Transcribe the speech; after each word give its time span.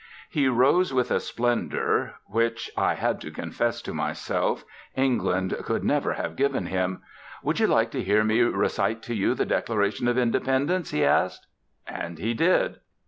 He 0.31 0.47
rose 0.47 0.91
with 0.91 1.11
a 1.11 1.19
splendour 1.19 2.15
which, 2.25 2.71
I 2.75 2.95
had 2.95 3.21
to 3.21 3.29
confess 3.29 3.83
to 3.83 3.93
myself, 3.93 4.65
England 4.95 5.55
could 5.61 5.83
never 5.83 6.13
have 6.13 6.35
given 6.35 6.63
to 6.63 6.69
him. 6.71 7.03
"Would 7.43 7.59
you 7.59 7.67
like 7.67 7.91
to 7.91 8.01
hear 8.03 8.23
me 8.23 8.41
re 8.41 8.67
cite 8.69 9.03
to 9.03 9.13
you 9.13 9.35
the 9.35 9.45
Declaration 9.45 10.07
of 10.07 10.17
Independence?" 10.17 10.89
he 10.89 11.05
asked. 11.05 11.45
And 11.85 12.17
he 12.17 12.33
did. 12.33 12.79